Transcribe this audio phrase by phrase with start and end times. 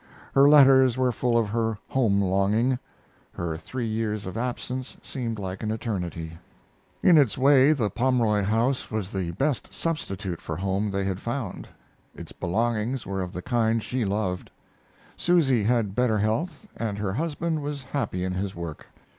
[0.33, 2.79] Her letters were full of her home longing;
[3.33, 6.39] her three years of absence seemed like an eternity.
[7.03, 11.67] In its way, the Pomroy house was the best substitute for home they had found.
[12.15, 14.49] Its belongings were of the kind she loved.
[15.15, 18.87] Susy had better health, and her husband was happy in his work.